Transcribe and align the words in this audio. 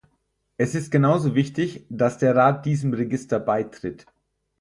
Es 0.57 0.73
ist 0.73 0.89
genauso 0.89 1.35
wichtig, 1.35 1.85
dass 1.91 2.17
der 2.17 2.35
Rat 2.35 2.65
diesem 2.65 2.91
Register 2.91 3.39
beitritt. 3.39 4.07